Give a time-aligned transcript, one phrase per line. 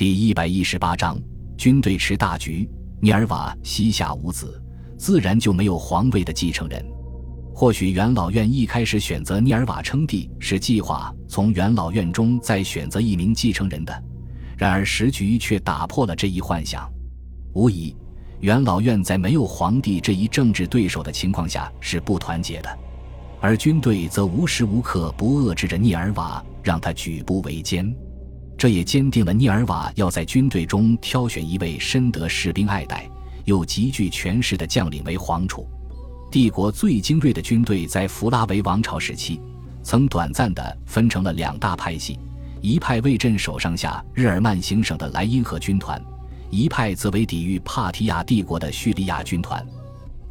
[0.00, 1.20] 第一百一十八章，
[1.58, 2.66] 军队持大局。
[3.02, 4.58] 涅尔瓦膝下无子，
[4.96, 6.82] 自然就没有皇位的继承人。
[7.54, 13.92] 或许元老院一开始选择涅尔瓦称帝，是计划从元老院中再选择一名继承人的。
[14.56, 16.90] 然而时局却打破了这一幻想。
[17.52, 17.94] 无疑，
[18.40, 22.78] 元老院在没有皇帝这一政治对手的情况下是不团结的。
[23.38, 27.94] 而军队则无时无刻不遏制着涅尔瓦，让他举步维艰。
[28.60, 33.08] 这也坚定了涅尔瓦要在军队中挑选一位深得士兵爱戴
[33.46, 35.66] 又极具权势的将领为皇储。
[36.30, 39.40] 帝国最精锐的军队在弗拉维王朝时期
[39.82, 42.18] 曾短暂地分成了两大派系：
[42.60, 45.98] 一派为镇守上下日耳曼行省的莱茵河军团，
[46.50, 49.66] 一派则为抵御帕提亚帝国的叙利亚军团。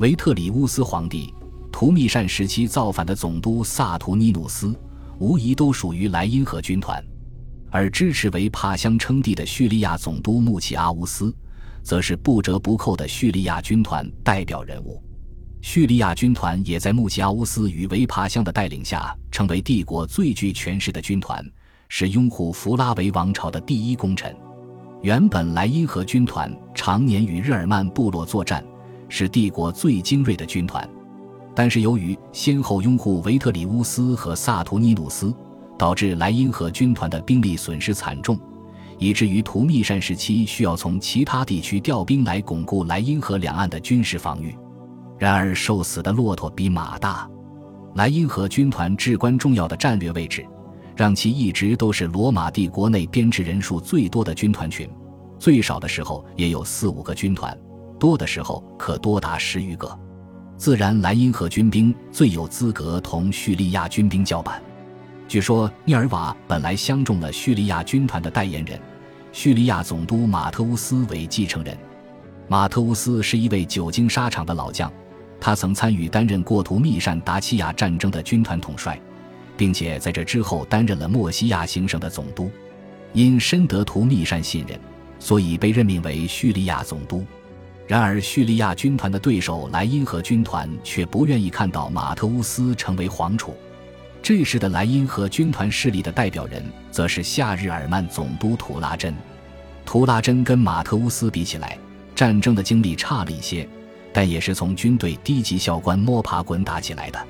[0.00, 1.32] 维特里乌斯皇帝。
[1.72, 4.78] 图密善时期造反的总督萨图尼努斯，
[5.18, 7.00] 无疑都属于莱茵河军团；
[7.70, 11.34] 而支持为帕乡称帝的叙利亚总督穆齐阿乌斯，
[11.82, 15.02] 则是不折不扣的叙利亚军团代表人物。
[15.60, 21.44] 叙利亚军团也在穆齐阿乌斯与维帕乡的带领下，成为帝国最具权势的军团，
[21.88, 24.34] 是拥护弗拉维王朝的第一功臣。
[25.02, 28.64] 原本莱茵河军团常年与日耳曼部落作战，
[29.08, 30.88] 是帝国最精锐的军团。
[31.54, 35.34] 但是由于先后拥护维特里乌斯和萨图尼努斯，
[35.78, 38.38] 导致莱茵河军团的兵力损失惨重，
[38.98, 44.54] 以至于图密善时期需要从其他地区调兵来巩固莱茵河两岸的军事防御。
[45.16, 47.28] 然而，瘦死的骆驼比马大，
[47.94, 50.44] 莱茵河军团至关重要的战略位置，
[50.96, 54.88] 让其一直都是罗马帝国内编制人数最多的军团群，
[55.38, 57.56] 最少的时候也有四五个军团，
[57.98, 59.88] 多的时候可多达十余个。
[60.56, 64.60] 自然，莱茵河军兵最有资格同叙利亚军兵叫板。
[65.28, 68.80] 据说，涅尔瓦本来相中了叙利亚军团的代言人，
[69.30, 71.76] 叙利亚总督马特乌斯为继承人。
[72.48, 74.90] 马特乌斯是一位久经沙场的老将，
[75.38, 78.98] 他曾参与担任过图密善达契亚战争的军团统帅，
[79.54, 82.50] 并且在这之后担任了莫西亚行省的总督。
[83.12, 84.80] 因深得图密善信任，
[85.18, 87.22] 所以被任命为叙利亚总督。
[87.86, 93.54] 然而，叙利亚军团的对手莱茵河军团却不愿意看到马特乌斯成为皇储。
[94.22, 99.14] 这时的莱茵河军团势力的代表人，则是夏日耳曼总督图拉真。
[99.86, 101.78] 图拉真跟马特乌斯比起来，
[102.14, 103.66] 战争的经历差了一些，
[104.12, 107.26] 但也是从军队低级校官摸爬滚打起来的，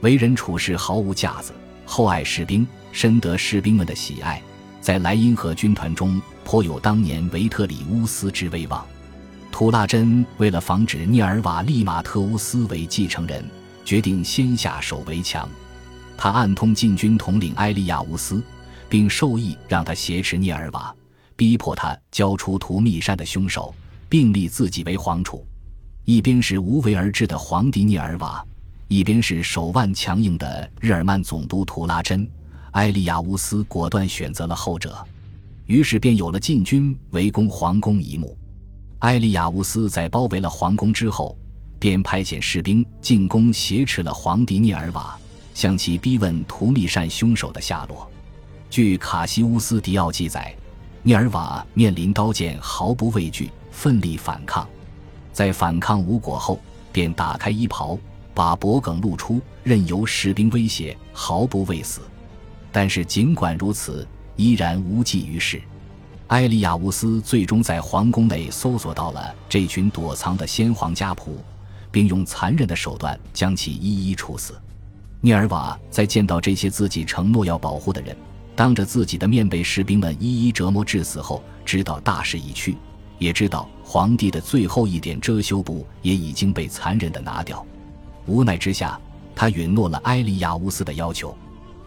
[0.00, 1.52] 为人处事毫无架子，
[1.86, 4.42] 厚爱士兵，深得士兵们的喜爱，
[4.80, 8.84] 在莱茵河军团中颇有当年维特里乌斯之威望。
[9.52, 13.44] 图拉真为了防止涅尔瓦利马特乌斯为继承人，
[13.84, 15.48] 决定先下手为强。
[16.16, 18.42] 他暗通禁军统领埃利亚乌斯，
[18.88, 20.94] 并授意让他挟持涅尔瓦，
[21.36, 23.74] 逼迫他交出图密山的凶手，
[24.08, 25.44] 并立自己为皇储。
[26.04, 28.44] 一边是无为而治的皇帝涅尔瓦，
[28.88, 32.28] 一边是手腕强硬的日耳曼总督图拉真。
[32.72, 34.96] 埃利亚乌斯果断选择了后者，
[35.66, 38.36] 于是便有了禁军围攻皇宫一幕。
[39.00, 41.36] 埃利亚乌斯在包围了皇宫之后，
[41.78, 45.18] 便派遣士兵进宫挟持了皇帝涅尔瓦，
[45.54, 48.08] 向其逼问图密善凶手的下落。
[48.70, 50.54] 据卡西乌斯迪奥记载，
[51.02, 54.66] 涅尔瓦面临刀剑毫不畏惧，奋力反抗。
[55.32, 56.60] 在反抗无果后，
[56.92, 57.98] 便打开衣袍，
[58.34, 62.00] 把脖梗露出，任由士兵威胁，毫不畏死。
[62.70, 65.60] 但是尽管如此，依然无济于事。
[66.28, 71.32] 埃利亚乌斯最终在皇宫内搜索到了这群躲藏的先皇家仆，
[71.90, 74.58] 并用残忍的手段将其一一处死。
[75.24, 78.16] 涅尔瓦在见到这些自己承诺要保护的人，
[78.56, 82.76] 当着自己的面被士兵们一一折磨致死后，知道大势已去，
[83.20, 87.64] 也知道皇帝的最后一点遮羞布也已经被残忍的拿掉。
[88.26, 89.00] 无奈之下，
[89.32, 91.32] 他允诺了埃利亚乌斯的要求。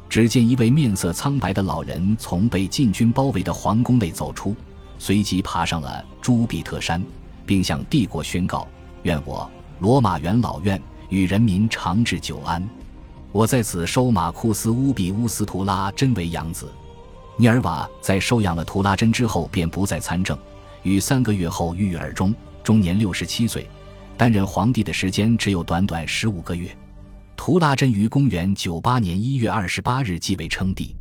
[0.07, 4.55] 只见一位面色苍白的老人从被禁军包围的皇宫内走出，
[4.97, 7.03] 随即爬上了朱比特山，
[7.45, 8.65] 并向帝国宣告
[9.03, 9.49] ：“愿我
[9.79, 12.65] 罗马元老院与人民长治久安。
[13.35, 16.71] 我在此收马库斯乌比乌斯图拉真为养子。”
[17.35, 20.39] 尼尔瓦在收养了图拉真之后，便不再参政，
[20.83, 22.33] 于三个月后郁郁而终，
[22.63, 23.69] 终年六十七岁。
[24.15, 26.73] 担任皇帝的时间只有短短十五个月。
[27.35, 30.95] 图拉真于公元九八年一月二十八日继位称帝，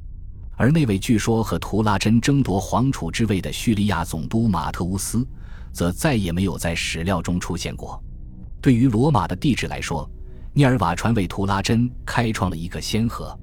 [0.56, 5.24] 而那位据说和图拉真争夺皇储之位的叙利亚总督马特乌斯，
[5.72, 8.02] 则再也没有在史料中出现过。
[8.60, 10.10] 对于罗马的帝制来说，
[10.56, 13.36] 涅尔瓦传为图拉真开创了一个先河。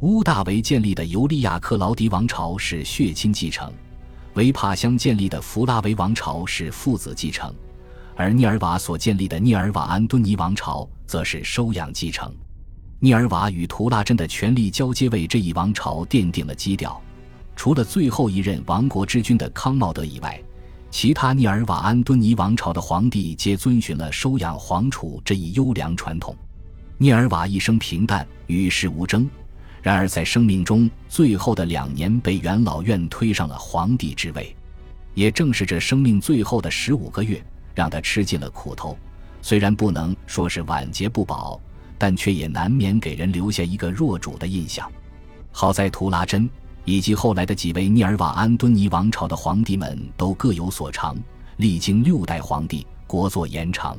[0.00, 3.72] 乌大维建立的尤利亚克劳迪王朝是血亲继承，
[4.34, 7.54] 维帕乡建立的弗拉维王朝是父子继承，
[8.14, 12.30] 而涅尔瓦所建立的涅尔瓦安敦尼王朝则是收养继承。
[12.98, 17.00] 涅尔瓦与图拉真的权力交接为这一王朝奠定了基调。
[17.56, 20.38] 除了最后一任亡国之君的康茂德以外，
[20.92, 26.36] 其他涅尔瓦安敦尼王朝的皇帝皆遵循了收养皇储这一优良传统。
[26.98, 29.28] 涅尔瓦一生平淡，与世无争。
[29.80, 34.54] 然而，在生命中最后的两年，被元老院推上了皇帝之位。
[35.14, 37.42] 也正是这生命最后的十五个月，
[37.74, 38.96] 让他吃尽了苦头。
[39.40, 41.58] 虽然不能说是晚节不保，
[41.96, 44.92] 但却也难免给人留下一个弱主的印象。
[45.50, 46.48] 好在图拉真
[46.84, 51.16] 以及后来的几位涅尔瓦安敦尼王朝的皇帝们都各有所长，
[51.56, 53.96] 历经六代皇帝，国祚延长，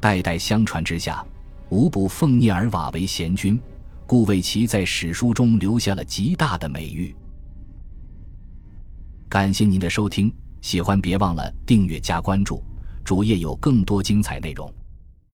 [0.00, 1.24] 代代相传之下，
[1.68, 3.60] 无不奉涅尔瓦为贤君。
[4.06, 7.14] 故为其在史书中留下了极大的美誉。
[9.28, 10.32] 感谢您的收听，
[10.62, 12.64] 喜欢别忘了订阅加关注，
[13.04, 14.72] 主页有更多精彩内容。